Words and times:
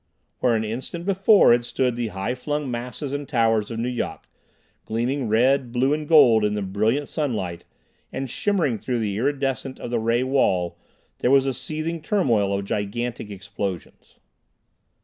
Where 0.39 0.55
an 0.55 0.63
instant 0.63 1.05
before 1.05 1.51
had 1.51 1.63
stood 1.63 1.95
the 1.95 2.07
high 2.07 2.33
flung 2.33 2.71
masses 2.71 3.13
and 3.13 3.29
towers 3.29 3.69
of 3.69 3.77
Nu 3.77 3.87
Yok, 3.87 4.25
gleaming 4.83 5.27
red, 5.27 5.71
blue 5.71 5.93
and 5.93 6.07
gold 6.07 6.43
in 6.43 6.55
the 6.55 6.63
brilliant 6.63 7.07
sunlight, 7.07 7.65
and 8.11 8.27
shimmering 8.27 8.79
through 8.79 8.97
the 8.97 9.15
iridescence 9.17 9.79
of 9.79 9.91
the 9.91 9.99
ray 9.99 10.23
"wall," 10.23 10.75
there 11.19 11.29
was 11.29 11.45
a 11.45 11.53
seething 11.53 12.01
turmoil 12.01 12.51
of 12.51 12.65
gigantic 12.65 13.29
explosions. 13.29 14.17